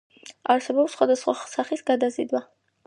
[0.53, 2.45] არსებობს სხვადასხვა სახის გადაზიდვა.